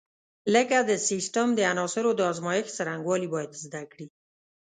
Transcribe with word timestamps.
لکه 0.55 0.77
د 0.89 0.91
سیسټم 1.09 1.47
د 1.55 1.59
عناصرو 1.71 2.11
د 2.15 2.21
ازمېښت 2.31 2.69
څرنګوالي 2.77 3.27
باید 3.33 3.51
زده 3.65 3.81
کړي. 3.91 4.07